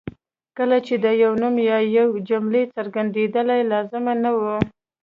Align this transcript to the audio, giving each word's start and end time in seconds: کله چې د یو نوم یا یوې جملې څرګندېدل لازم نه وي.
کله 0.57 0.77
چې 0.87 0.93
د 1.03 1.05
یو 1.23 1.31
نوم 1.41 1.55
یا 1.69 1.77
یوې 1.97 2.19
جملې 2.29 2.63
څرګندېدل 2.75 3.47
لازم 3.71 4.05
نه 4.23 4.31
وي. 4.39 4.57